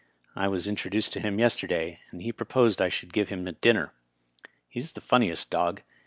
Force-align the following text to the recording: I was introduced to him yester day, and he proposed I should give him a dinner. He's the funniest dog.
I 0.35 0.47
was 0.47 0.67
introduced 0.67 1.13
to 1.13 1.19
him 1.19 1.37
yester 1.37 1.67
day, 1.67 1.99
and 2.09 2.23
he 2.23 2.31
proposed 2.31 2.81
I 2.81 2.89
should 2.89 3.13
give 3.13 3.29
him 3.29 3.47
a 3.47 3.51
dinner. 3.51 3.93
He's 4.67 4.93
the 4.93 4.99
funniest 4.99 5.51
dog. 5.51 5.83